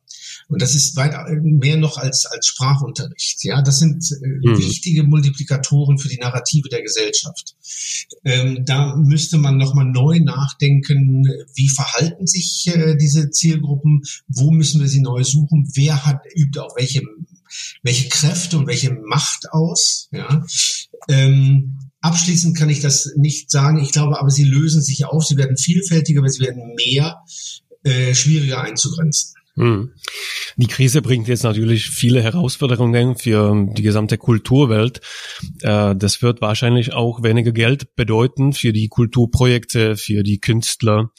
Und 0.52 0.60
das 0.60 0.74
ist 0.74 0.96
weit 0.96 1.14
mehr 1.42 1.76
noch 1.76 1.96
als, 1.96 2.26
als 2.26 2.46
Sprachunterricht. 2.46 3.42
Ja, 3.44 3.62
das 3.62 3.78
sind 3.78 4.04
äh, 4.12 4.26
mhm. 4.26 4.58
wichtige 4.58 5.02
Multiplikatoren 5.02 5.98
für 5.98 6.08
die 6.08 6.18
Narrative 6.18 6.68
der 6.68 6.82
Gesellschaft. 6.82 7.56
Ähm, 8.24 8.64
da 8.64 8.96
müsste 8.96 9.38
man 9.38 9.56
nochmal 9.56 9.86
neu 9.86 10.20
nachdenken, 10.20 11.24
wie 11.54 11.68
verhalten 11.68 12.26
sich 12.26 12.68
äh, 12.68 12.96
diese 12.96 13.30
Zielgruppen, 13.30 14.02
wo 14.28 14.50
müssen 14.50 14.80
wir 14.80 14.88
sie 14.88 15.00
neu 15.00 15.24
suchen, 15.24 15.70
wer 15.74 16.04
hat, 16.04 16.20
übt 16.34 16.60
auch 16.60 16.76
welche, 16.76 17.02
welche 17.82 18.08
Kräfte 18.08 18.58
und 18.58 18.66
welche 18.66 18.92
Macht 18.92 19.50
aus. 19.52 20.08
Ja. 20.12 20.44
Ähm, 21.08 21.78
Abschließend 22.02 22.56
kann 22.56 22.68
ich 22.68 22.80
das 22.80 23.12
nicht 23.16 23.48
sagen. 23.48 23.78
Ich 23.78 23.92
glaube 23.92 24.18
aber, 24.18 24.28
sie 24.28 24.42
lösen 24.42 24.82
sich 24.82 25.04
auf. 25.04 25.24
Sie 25.24 25.36
werden 25.36 25.56
vielfältiger, 25.56 26.18
aber 26.18 26.28
sie 26.28 26.40
werden 26.40 26.74
mehr 26.74 27.22
äh, 27.84 28.12
schwieriger 28.12 28.60
einzugrenzen. 28.60 29.34
Hm. 29.56 29.92
Die 30.56 30.66
Krise 30.66 31.02
bringt 31.02 31.28
jetzt 31.28 31.44
natürlich 31.44 31.88
viele 31.88 32.22
Herausforderungen 32.22 33.16
für 33.16 33.66
die 33.72 33.82
gesamte 33.82 34.18
Kulturwelt. 34.18 35.00
Äh, 35.60 35.94
das 35.96 36.22
wird 36.22 36.40
wahrscheinlich 36.40 36.92
auch 36.92 37.22
weniger 37.22 37.52
Geld 37.52 37.94
bedeuten 37.94 38.52
für 38.52 38.72
die 38.72 38.88
Kulturprojekte, 38.88 39.96
für 39.96 40.22
die 40.22 40.38
Künstler. 40.40 41.10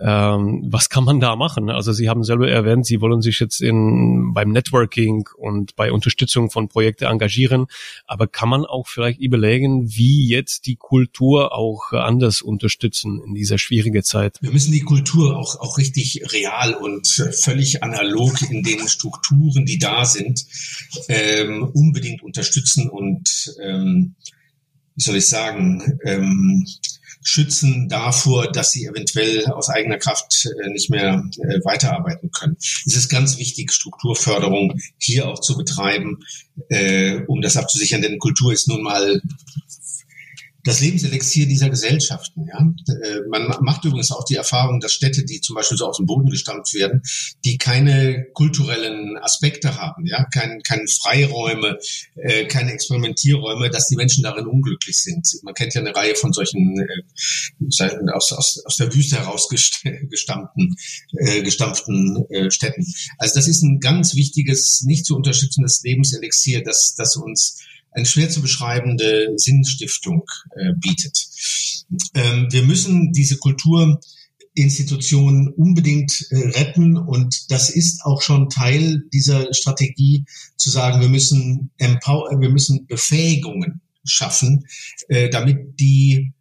Ähm, 0.00 0.66
was 0.70 0.88
kann 0.88 1.04
man 1.04 1.20
da 1.20 1.36
machen? 1.36 1.70
Also 1.70 1.92
Sie 1.92 2.08
haben 2.08 2.24
selber 2.24 2.48
erwähnt, 2.48 2.86
Sie 2.86 3.00
wollen 3.00 3.22
sich 3.22 3.38
jetzt 3.40 3.60
in, 3.60 4.32
beim 4.34 4.50
Networking 4.50 5.28
und 5.36 5.76
bei 5.76 5.92
Unterstützung 5.92 6.50
von 6.50 6.68
Projekten 6.68 7.04
engagieren. 7.04 7.66
Aber 8.06 8.26
kann 8.26 8.48
man 8.48 8.64
auch 8.64 8.88
vielleicht 8.88 9.20
überlegen, 9.20 9.90
wie 9.90 10.26
jetzt 10.26 10.66
die 10.66 10.76
Kultur 10.76 11.52
auch 11.52 11.92
anders 11.92 12.42
unterstützen 12.42 13.20
in 13.24 13.34
dieser 13.34 13.58
schwierigen 13.58 14.02
Zeit? 14.02 14.38
Wir 14.40 14.50
müssen 14.50 14.72
die 14.72 14.80
Kultur 14.80 15.36
auch, 15.36 15.60
auch 15.60 15.78
richtig 15.78 16.22
real 16.32 16.74
und 16.74 17.06
völlig 17.06 17.58
völlig 17.58 17.82
analog 17.82 18.40
in 18.50 18.62
den 18.62 18.86
Strukturen, 18.88 19.66
die 19.66 19.78
da 19.78 20.04
sind, 20.04 20.44
ähm, 21.08 21.64
unbedingt 21.74 22.22
unterstützen 22.22 22.88
und, 22.88 23.54
ähm, 23.62 24.14
wie 24.94 25.02
soll 25.02 25.16
ich 25.16 25.26
sagen, 25.26 25.98
ähm, 26.04 26.66
schützen 27.22 27.88
davor, 27.88 28.50
dass 28.50 28.72
sie 28.72 28.86
eventuell 28.86 29.46
aus 29.46 29.68
eigener 29.68 29.98
Kraft 29.98 30.46
äh, 30.46 30.70
nicht 30.70 30.90
mehr 30.90 31.22
äh, 31.38 31.64
weiterarbeiten 31.64 32.30
können. 32.30 32.56
Es 32.58 32.96
ist 32.96 33.08
ganz 33.08 33.38
wichtig, 33.38 33.72
Strukturförderung 33.72 34.80
hier 34.98 35.28
auch 35.28 35.40
zu 35.40 35.56
betreiben, 35.56 36.18
äh, 36.68 37.20
um 37.26 37.40
das 37.40 37.56
abzusichern, 37.56 38.02
denn 38.02 38.18
Kultur 38.18 38.52
ist 38.52 38.68
nun 38.68 38.82
mal 38.82 39.20
das 40.64 40.80
Lebenselixier 40.80 41.46
dieser 41.46 41.70
Gesellschaften. 41.70 42.46
Ja? 42.46 42.58
Äh, 42.58 43.20
man 43.28 43.54
macht 43.60 43.84
übrigens 43.84 44.10
auch 44.10 44.24
die 44.24 44.34
Erfahrung, 44.34 44.80
dass 44.80 44.92
Städte, 44.92 45.24
die 45.24 45.40
zum 45.40 45.54
Beispiel 45.54 45.78
so 45.78 45.86
aus 45.86 45.98
dem 45.98 46.06
Boden 46.06 46.28
gestampft 46.28 46.74
werden, 46.74 47.02
die 47.44 47.58
keine 47.58 48.26
kulturellen 48.34 49.16
Aspekte 49.18 49.76
haben, 49.76 50.04
ja, 50.06 50.24
keine, 50.24 50.60
keine 50.60 50.88
Freiräume, 50.88 51.78
äh, 52.16 52.46
keine 52.46 52.72
Experimentierräume, 52.72 53.70
dass 53.70 53.86
die 53.86 53.96
Menschen 53.96 54.24
darin 54.24 54.46
unglücklich 54.46 54.98
sind. 54.98 55.28
Man 55.42 55.54
kennt 55.54 55.74
ja 55.74 55.80
eine 55.80 55.94
Reihe 55.94 56.16
von 56.16 56.32
solchen 56.32 56.78
äh, 56.80 58.12
aus, 58.12 58.32
aus, 58.32 58.62
aus 58.64 58.76
der 58.76 58.92
Wüste 58.92 59.16
heraus 59.16 59.48
gestampften, 59.48 60.76
äh, 61.18 61.42
gestampften 61.42 62.26
äh, 62.30 62.50
Städten. 62.50 62.84
Also 63.18 63.34
das 63.36 63.46
ist 63.46 63.62
ein 63.62 63.78
ganz 63.80 64.14
wichtiges, 64.14 64.82
nicht 64.82 65.06
zu 65.06 65.14
unterstützendes 65.14 65.82
Lebenselixier, 65.84 66.62
das, 66.62 66.94
das 66.96 67.16
uns 67.16 67.58
eine 67.98 68.06
schwer 68.06 68.30
zu 68.30 68.40
beschreibende 68.40 69.34
Sinnstiftung 69.36 70.24
äh, 70.56 70.72
bietet. 70.80 71.28
Ähm, 72.14 72.46
wir 72.50 72.62
müssen 72.62 73.12
diese 73.12 73.36
Kulturinstitutionen 73.36 75.48
unbedingt 75.48 76.28
äh, 76.30 76.36
retten 76.36 76.96
und 76.96 77.50
das 77.50 77.68
ist 77.70 78.04
auch 78.04 78.22
schon 78.22 78.48
Teil 78.48 79.02
dieser 79.12 79.52
Strategie, 79.52 80.24
zu 80.56 80.70
sagen, 80.70 81.00
wir 81.00 81.08
müssen, 81.08 81.72
Empower 81.78 82.40
wir 82.40 82.50
müssen 82.50 82.86
Befähigungen 82.86 83.80
schaffen, 84.04 84.64
äh, 85.08 85.28
damit 85.28 85.80
die 85.80 86.32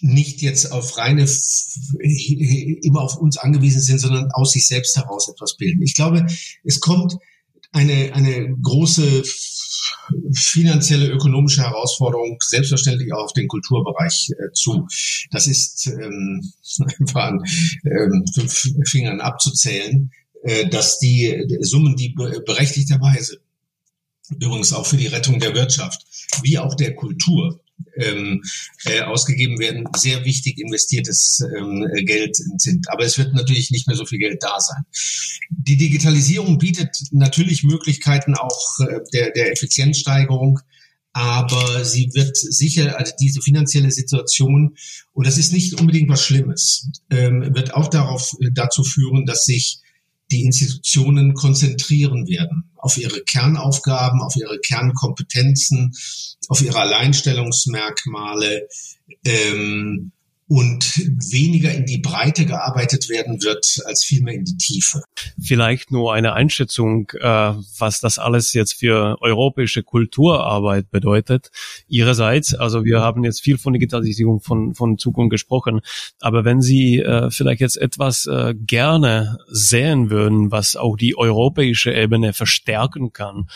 nicht 0.00 0.42
jetzt 0.42 0.72
auf 0.72 0.98
reine 0.98 1.26
immer 2.82 3.00
auf 3.00 3.16
uns 3.16 3.38
angewiesen 3.38 3.80
sind, 3.80 3.98
sondern 3.98 4.30
aus 4.32 4.52
sich 4.52 4.66
selbst 4.66 4.94
heraus 4.96 5.30
etwas 5.32 5.56
bilden. 5.56 5.80
Ich 5.82 5.94
glaube, 5.94 6.26
es 6.64 6.80
kommt 6.80 7.16
eine, 7.72 8.12
eine 8.14 8.54
große 8.62 9.22
finanzielle, 10.32 11.08
ökonomische 11.08 11.62
Herausforderung 11.62 12.38
selbstverständlich 12.40 13.12
auch 13.12 13.24
auf 13.24 13.32
den 13.32 13.48
Kulturbereich 13.48 14.30
äh, 14.30 14.52
zu. 14.52 14.86
Das 15.30 15.46
ist 15.46 15.86
ähm, 15.86 16.52
einfach 17.00 17.24
an 17.24 17.44
ähm, 17.84 18.24
fünf 18.34 18.88
Fingern 18.88 19.20
abzuzählen, 19.20 20.10
äh, 20.42 20.68
dass 20.68 20.98
die 20.98 21.58
Summen, 21.60 21.96
die 21.96 22.10
berechtigterweise 22.10 23.40
übrigens 24.38 24.72
auch 24.72 24.86
für 24.86 24.96
die 24.96 25.08
Rettung 25.08 25.38
der 25.40 25.54
Wirtschaft 25.54 26.04
wie 26.42 26.58
auch 26.58 26.74
der 26.74 26.94
Kultur 26.94 27.60
ähm, 27.96 28.42
äh, 28.84 29.00
ausgegeben 29.00 29.58
werden, 29.58 29.86
sehr 29.96 30.24
wichtig 30.24 30.58
investiertes 30.58 31.42
ähm, 31.56 31.86
Geld 32.04 32.36
sind. 32.36 32.90
Aber 32.90 33.04
es 33.04 33.18
wird 33.18 33.34
natürlich 33.34 33.70
nicht 33.70 33.86
mehr 33.86 33.96
so 33.96 34.06
viel 34.06 34.18
Geld 34.18 34.42
da 34.42 34.58
sein. 34.58 34.84
Die 35.50 35.76
Digitalisierung 35.76 36.58
bietet 36.58 36.96
natürlich 37.10 37.64
Möglichkeiten 37.64 38.34
auch 38.34 38.80
äh, 38.80 39.00
der, 39.12 39.30
der 39.30 39.52
Effizienzsteigerung 39.52 40.60
aber 41.12 41.84
sie 41.84 42.10
wird 42.14 42.36
sicher, 42.36 42.96
also 42.98 43.12
diese 43.20 43.40
finanzielle 43.40 43.90
Situation, 43.90 44.76
und 45.12 45.26
das 45.26 45.38
ist 45.38 45.52
nicht 45.52 45.80
unbedingt 45.80 46.08
was 46.08 46.24
Schlimmes, 46.24 46.88
ähm, 47.10 47.54
wird 47.54 47.74
auch 47.74 47.88
darauf, 47.88 48.36
äh, 48.40 48.50
dazu 48.52 48.84
führen, 48.84 49.26
dass 49.26 49.44
sich 49.44 49.80
die 50.30 50.44
Institutionen 50.44 51.34
konzentrieren 51.34 52.26
werden 52.28 52.70
auf 52.76 52.96
ihre 52.96 53.22
Kernaufgaben, 53.22 54.22
auf 54.22 54.36
ihre 54.36 54.58
Kernkompetenzen, 54.58 55.92
auf 56.48 56.62
ihre 56.62 56.80
Alleinstellungsmerkmale. 56.80 58.68
Ähm, 59.24 60.12
und 60.50 60.98
weniger 61.30 61.72
in 61.72 61.86
die 61.86 61.98
Breite 61.98 62.44
gearbeitet 62.44 63.08
werden 63.08 63.40
wird, 63.40 63.80
als 63.84 64.04
vielmehr 64.04 64.34
in 64.34 64.44
die 64.44 64.56
Tiefe. 64.56 65.00
Vielleicht 65.40 65.92
nur 65.92 66.12
eine 66.12 66.32
Einschätzung, 66.32 67.08
äh, 67.20 67.22
was 67.78 68.00
das 68.00 68.18
alles 68.18 68.52
jetzt 68.52 68.72
für 68.72 69.16
europäische 69.20 69.84
Kulturarbeit 69.84 70.90
bedeutet. 70.90 71.52
Ihrerseits, 71.86 72.52
also 72.52 72.84
wir 72.84 73.00
haben 73.00 73.22
jetzt 73.22 73.40
viel 73.42 73.58
von 73.58 73.74
Digitalisierung 73.74 74.40
von, 74.40 74.74
von 74.74 74.98
Zukunft 74.98 75.30
gesprochen, 75.30 75.82
aber 76.18 76.44
wenn 76.44 76.60
Sie 76.60 76.98
äh, 76.98 77.30
vielleicht 77.30 77.60
jetzt 77.60 77.76
etwas 77.76 78.26
äh, 78.26 78.52
gerne 78.58 79.38
sehen 79.46 80.10
würden, 80.10 80.50
was 80.50 80.74
auch 80.74 80.96
die 80.96 81.16
europäische 81.16 81.92
Ebene 81.92 82.32
verstärken 82.32 83.12
kann 83.12 83.48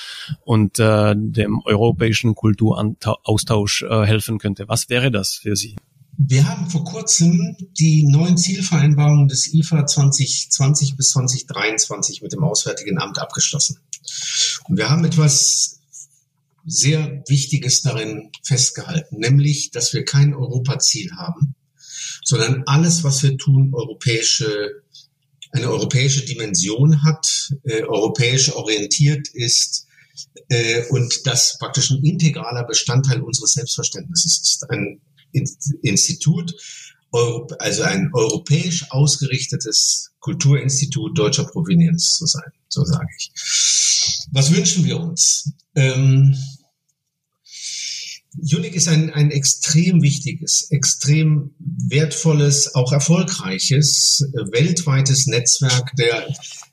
und 0.45 0.79
dem 0.79 1.61
europäischen 1.65 2.35
Kulturaustausch 2.37 3.85
helfen 3.89 4.39
könnte, 4.39 4.69
was 4.69 4.89
wäre 4.89 5.11
das 5.11 5.35
für 5.35 5.57
Sie? 5.57 5.75
Wir 6.17 6.49
haben 6.49 6.71
vor 6.71 6.85
kurzem 6.85 7.57
die 7.79 8.05
neuen 8.07 8.37
Zielvereinbarungen 8.37 9.29
des 9.29 9.53
IFA 9.53 9.87
2020 9.87 10.97
bis 10.97 11.11
2023 11.11 12.23
mit 12.23 12.33
dem 12.33 12.45
Auswärtigen 12.45 12.99
Amt 12.99 13.19
abgeschlossen. 13.19 13.79
Und 14.69 14.77
wir 14.77 14.91
haben 14.91 15.05
etwas 15.05 15.81
sehr 16.67 17.23
Wichtiges 17.29 17.83
darin 17.83 18.31
festgehalten, 18.43 19.19
nämlich, 19.19 19.71
dass 19.71 19.93
wir 19.93 20.05
kein 20.05 20.35
Europaziel 20.35 21.11
haben, 21.13 21.55
sondern 22.25 22.63
alles, 22.67 23.05
was 23.05 23.23
wir 23.23 23.37
tun, 23.37 23.75
europäische, 23.75 24.83
eine 25.51 25.69
europäische 25.69 26.25
Dimension 26.25 27.03
hat, 27.03 27.53
äh, 27.65 27.83
europäisch 27.83 28.53
orientiert 28.53 29.29
ist 29.29 29.87
äh, 30.49 30.87
und 30.89 31.27
das 31.27 31.59
praktisch 31.59 31.91
ein 31.91 32.03
integraler 32.05 32.65
Bestandteil 32.65 33.21
unseres 33.21 33.53
Selbstverständnisses 33.53 34.41
ist. 34.41 34.71
Ein 34.71 35.01
Institut, 35.83 36.55
also 37.59 37.83
ein 37.83 38.11
europäisch 38.13 38.91
ausgerichtetes 38.91 40.11
Kulturinstitut 40.21 41.17
deutscher 41.17 41.45
Provenienz 41.45 42.11
zu 42.11 42.27
sein, 42.27 42.51
so 42.69 42.85
sage 42.85 43.09
ich. 43.19 43.31
Was 44.33 44.53
wünschen 44.53 44.85
wir 44.85 44.99
uns? 44.99 45.53
Ähm, 45.77 46.37
Unic 48.37 48.75
ist 48.75 48.89
ein, 48.89 49.11
ein 49.11 49.31
extrem 49.31 50.03
wichtiges, 50.03 50.69
extrem 50.71 51.55
wertvolles, 51.89 52.75
auch 52.75 52.93
erfolgreiches, 52.93 54.27
weltweites 54.51 55.27
Netzwerk 55.27 55.95
der 55.97 56.27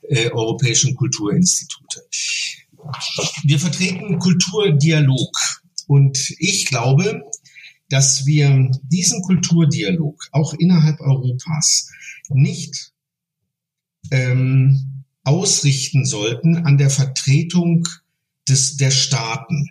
äh, 0.08 0.30
europäischen 0.30 0.96
Kulturinstitute. 0.96 2.02
Wir 3.44 3.60
vertreten 3.60 4.18
Kulturdialog 4.18 5.36
und 5.86 6.34
ich 6.38 6.66
glaube, 6.66 7.22
dass 7.92 8.24
wir 8.24 8.70
diesen 8.84 9.20
Kulturdialog 9.20 10.26
auch 10.32 10.54
innerhalb 10.54 10.98
Europas 11.00 11.90
nicht 12.30 12.90
ähm, 14.10 15.04
ausrichten 15.24 16.06
sollten 16.06 16.56
an 16.56 16.78
der 16.78 16.88
Vertretung 16.88 17.86
des, 18.48 18.78
der 18.78 18.90
Staaten. 18.90 19.68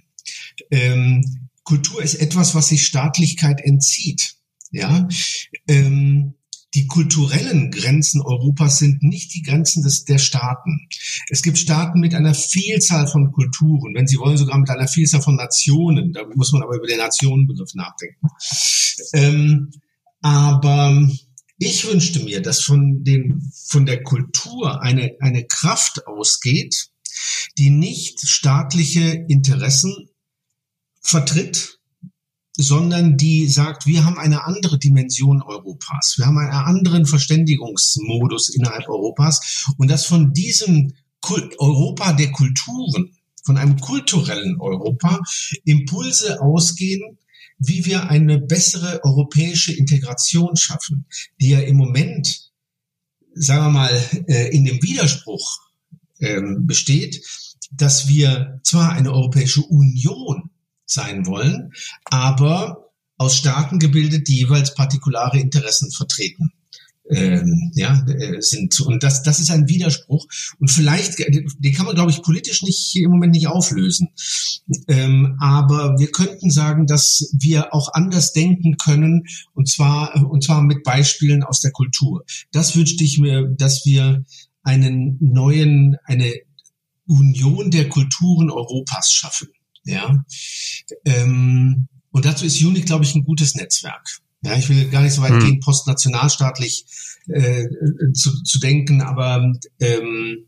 Ähm, 0.69 1.49
Kultur 1.63 2.03
ist 2.03 2.13
etwas, 2.13 2.53
was 2.53 2.67
sich 2.67 2.85
Staatlichkeit 2.85 3.59
entzieht. 3.59 4.35
Ja, 4.69 5.09
ähm, 5.67 6.35
die 6.73 6.87
kulturellen 6.87 7.69
Grenzen 7.69 8.21
Europas 8.21 8.79
sind 8.79 9.03
nicht 9.03 9.33
die 9.33 9.41
Grenzen 9.41 9.83
des, 9.83 10.05
der 10.05 10.19
Staaten. 10.19 10.87
Es 11.29 11.41
gibt 11.41 11.57
Staaten 11.57 11.99
mit 11.99 12.15
einer 12.15 12.33
Vielzahl 12.33 13.07
von 13.07 13.31
Kulturen, 13.31 13.93
wenn 13.93 14.07
Sie 14.07 14.17
wollen 14.17 14.37
sogar 14.37 14.57
mit 14.57 14.69
einer 14.69 14.87
Vielzahl 14.87 15.21
von 15.21 15.35
Nationen. 15.35 16.13
Da 16.13 16.21
muss 16.35 16.53
man 16.53 16.63
aber 16.63 16.75
über 16.75 16.87
den 16.87 16.99
Nationenbegriff 16.99 17.73
nachdenken. 17.75 18.27
Ähm, 19.13 19.71
aber 20.21 21.09
ich 21.57 21.85
wünschte 21.87 22.23
mir, 22.23 22.41
dass 22.41 22.61
von, 22.61 23.03
den, 23.03 23.51
von 23.67 23.85
der 23.85 24.01
Kultur 24.03 24.81
eine, 24.81 25.15
eine 25.19 25.45
Kraft 25.45 26.07
ausgeht, 26.07 26.89
die 27.57 27.69
nicht 27.69 28.21
staatliche 28.21 29.25
Interessen 29.27 30.09
vertritt, 31.01 31.80
sondern 32.61 33.17
die 33.17 33.47
sagt, 33.47 33.85
wir 33.85 34.05
haben 34.05 34.17
eine 34.17 34.45
andere 34.45 34.77
Dimension 34.77 35.41
Europas. 35.41 36.15
Wir 36.17 36.25
haben 36.27 36.37
einen 36.37 36.51
anderen 36.51 37.05
Verständigungsmodus 37.05 38.49
innerhalb 38.49 38.87
Europas 38.87 39.65
und 39.77 39.89
dass 39.89 40.05
von 40.05 40.33
diesem 40.33 40.93
Kult, 41.21 41.59
Europa 41.59 42.13
der 42.13 42.31
Kulturen, 42.31 43.11
von 43.43 43.57
einem 43.57 43.79
kulturellen 43.79 44.61
Europa 44.61 45.19
Impulse 45.65 46.41
ausgehen, 46.41 47.17
wie 47.57 47.85
wir 47.85 48.09
eine 48.09 48.39
bessere 48.39 49.03
europäische 49.03 49.73
Integration 49.73 50.55
schaffen, 50.55 51.05
die 51.39 51.49
ja 51.49 51.59
im 51.59 51.75
Moment, 51.75 52.51
sagen 53.33 53.65
wir 53.65 53.71
mal, 53.71 54.01
äh, 54.27 54.55
in 54.55 54.65
dem 54.65 54.81
Widerspruch 54.81 55.59
ähm, 56.19 56.67
besteht, 56.67 57.23
dass 57.71 58.07
wir 58.07 58.59
zwar 58.63 58.91
eine 58.91 59.11
Europäische 59.11 59.61
Union 59.61 60.50
sein 60.91 61.25
wollen, 61.25 61.73
aber 62.05 62.91
aus 63.17 63.37
Staaten 63.37 63.79
gebildet, 63.79 64.27
die 64.27 64.37
jeweils 64.37 64.73
partikulare 64.73 65.39
Interessen 65.39 65.91
vertreten. 65.91 66.51
Ähm, 67.09 67.71
ja, 67.75 68.05
äh, 68.07 68.41
sind. 68.41 68.79
Und 68.79 69.03
das, 69.03 69.21
das 69.21 69.39
ist 69.39 69.51
ein 69.51 69.67
Widerspruch. 69.67 70.25
Und 70.59 70.71
vielleicht, 70.71 71.19
den 71.19 71.73
kann 71.73 71.85
man, 71.85 71.95
glaube 71.95 72.11
ich, 72.11 72.21
politisch 72.21 72.61
nicht 72.61 72.95
im 72.95 73.11
Moment 73.11 73.33
nicht 73.33 73.47
auflösen. 73.47 74.09
Ähm, 74.87 75.35
aber 75.39 75.99
wir 75.99 76.09
könnten 76.11 76.49
sagen, 76.51 76.87
dass 76.87 77.33
wir 77.37 77.73
auch 77.73 77.93
anders 77.93 78.31
denken 78.31 78.77
können, 78.77 79.23
und 79.53 79.67
zwar, 79.67 80.15
und 80.31 80.43
zwar 80.43 80.61
mit 80.61 80.83
Beispielen 80.83 81.43
aus 81.43 81.59
der 81.59 81.71
Kultur. 81.71 82.23
Das 82.51 82.77
wünschte 82.77 83.03
ich 83.03 83.19
mir, 83.19 83.45
dass 83.45 83.85
wir 83.85 84.23
einen 84.63 85.17
neuen, 85.19 85.97
eine 86.05 86.31
Union 87.07 87.71
der 87.71 87.89
Kulturen 87.89 88.49
Europas 88.49 89.11
schaffen. 89.11 89.49
Ja. 89.83 90.23
Ähm, 91.05 91.87
und 92.11 92.25
dazu 92.25 92.45
ist 92.45 92.61
UNIC, 92.61 92.85
glaube 92.85 93.05
ich, 93.05 93.15
ein 93.15 93.23
gutes 93.23 93.55
Netzwerk. 93.55 94.19
Ja, 94.43 94.55
ich 94.55 94.69
will 94.69 94.89
gar 94.89 95.01
nicht 95.01 95.13
so 95.13 95.21
weit 95.21 95.31
hm. 95.33 95.39
gehen, 95.39 95.59
postnationalstaatlich 95.59 96.85
äh, 97.27 97.67
zu, 98.13 98.43
zu 98.43 98.59
denken, 98.59 99.01
aber 99.01 99.53
ähm, 99.79 100.45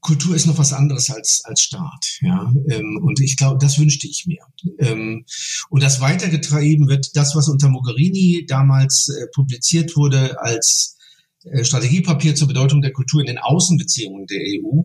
Kultur 0.00 0.34
ist 0.34 0.46
noch 0.46 0.58
was 0.58 0.72
anderes 0.72 1.10
als 1.10 1.42
als 1.44 1.60
Staat, 1.60 2.18
ja. 2.22 2.52
Ähm, 2.68 2.98
und 3.00 3.20
ich 3.20 3.36
glaube, 3.36 3.58
das 3.60 3.78
wünschte 3.78 4.08
ich 4.08 4.26
mir. 4.26 4.42
Ähm, 4.78 5.24
und 5.70 5.82
das 5.82 6.00
weitergetrieben 6.00 6.88
wird, 6.88 7.14
das, 7.14 7.36
was 7.36 7.48
unter 7.48 7.68
Mogherini 7.68 8.44
damals 8.48 9.08
äh, 9.08 9.26
publiziert 9.32 9.94
wurde 9.94 10.40
als 10.40 10.96
äh, 11.44 11.64
Strategiepapier 11.64 12.34
zur 12.34 12.48
Bedeutung 12.48 12.82
der 12.82 12.92
Kultur 12.92 13.20
in 13.20 13.26
den 13.26 13.38
Außenbeziehungen 13.38 14.26
der 14.26 14.40
EU, 14.40 14.82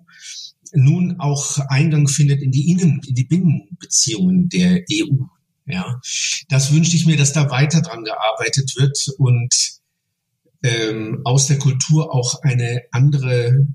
nun 0.73 1.19
auch 1.19 1.59
Eingang 1.69 2.07
findet 2.07 2.41
in 2.41 2.51
die 2.51 2.71
Innen, 2.71 3.01
in 3.07 3.15
die 3.15 3.25
Binnenbeziehungen 3.25 4.49
der 4.49 4.83
EU. 4.91 5.23
Ja, 5.65 5.99
das 6.47 6.73
wünschte 6.73 6.95
ich 6.95 7.05
mir, 7.05 7.17
dass 7.17 7.33
da 7.33 7.49
weiter 7.49 7.81
dran 7.81 8.03
gearbeitet 8.03 8.73
wird 8.77 9.09
und 9.17 9.53
ähm, 10.63 11.21
aus 11.25 11.47
der 11.47 11.59
Kultur 11.59 12.13
auch 12.13 12.41
eine 12.41 12.83
andere, 12.91 13.67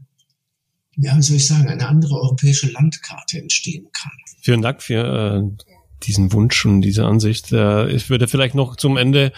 ja, 0.97 1.17
wie 1.17 1.23
soll 1.23 1.37
ich 1.37 1.47
sagen, 1.47 1.69
eine 1.69 1.87
andere 1.87 2.15
europäische 2.15 2.71
Landkarte 2.71 3.39
entstehen 3.39 3.89
kann. 3.93 4.13
Vielen 4.41 4.63
Dank 4.63 4.83
für 4.83 5.53
äh, 5.59 5.65
diesen 6.03 6.33
Wunsch 6.33 6.65
und 6.65 6.81
diese 6.81 7.05
Ansicht. 7.05 7.53
Äh, 7.53 7.91
ich 7.91 8.11
würde 8.11 8.27
vielleicht 8.27 8.55
noch 8.55 8.77
zum 8.77 8.97
Ende 8.97 9.33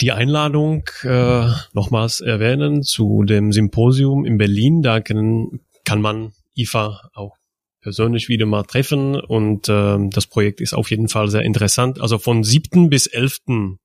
die 0.00 0.12
Einladung 0.12 0.84
äh, 1.02 1.48
nochmals 1.72 2.20
erwähnen 2.20 2.82
zu 2.82 3.22
dem 3.24 3.52
Symposium 3.52 4.24
in 4.24 4.38
Berlin. 4.38 4.82
Da 4.82 5.00
können 5.00 5.60
kann 5.94 6.02
man 6.02 6.32
IFA 6.56 7.08
auch 7.14 7.36
persönlich 7.80 8.28
wieder 8.28 8.46
mal 8.46 8.64
treffen 8.64 9.14
und 9.14 9.68
äh, 9.68 9.96
das 10.10 10.26
Projekt 10.26 10.60
ist 10.60 10.74
auf 10.74 10.90
jeden 10.90 11.08
Fall 11.08 11.30
sehr 11.30 11.42
interessant. 11.42 12.00
Also 12.00 12.18
von 12.18 12.42
7. 12.42 12.90
bis 12.90 13.06
11. 13.06 13.42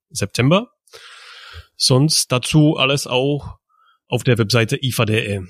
September. 0.09 0.71
Sonst 1.77 2.31
dazu 2.31 2.77
alles 2.77 3.05
auch 3.05 3.59
auf 4.07 4.23
der 4.23 4.39
Webseite 4.39 4.83
IFA.de. 4.83 5.41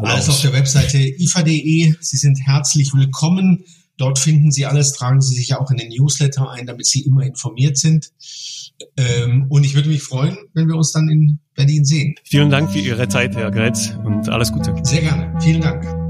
Alles 0.00 0.28
auf 0.28 0.42
der 0.42 0.52
Webseite 0.52 0.98
IFA.de. 0.98 1.94
Sie 2.00 2.16
sind 2.18 2.38
herzlich 2.44 2.92
willkommen. 2.92 3.64
Dort 3.96 4.18
finden 4.18 4.50
Sie 4.50 4.66
alles, 4.66 4.92
tragen 4.92 5.20
Sie 5.20 5.34
sich 5.34 5.54
auch 5.54 5.70
in 5.70 5.76
den 5.76 5.88
Newsletter 5.88 6.50
ein, 6.50 6.66
damit 6.66 6.86
Sie 6.86 7.02
immer 7.02 7.22
informiert 7.22 7.78
sind. 7.78 8.10
Ähm, 8.96 9.46
und 9.48 9.64
ich 9.64 9.74
würde 9.74 9.88
mich 9.88 10.02
freuen, 10.02 10.36
wenn 10.52 10.66
wir 10.66 10.76
uns 10.76 10.92
dann 10.92 11.08
in 11.08 11.38
Berlin 11.54 11.84
sehen. 11.84 12.14
Vielen 12.24 12.50
Dank 12.50 12.70
für 12.70 12.80
Ihre 12.80 13.08
Zeit, 13.08 13.36
Herr 13.36 13.50
Gretz, 13.50 13.92
und 14.04 14.28
alles 14.28 14.52
Gute. 14.52 14.74
Sehr 14.82 15.02
gerne. 15.02 15.32
Vielen 15.40 15.60
Dank. 15.60 16.03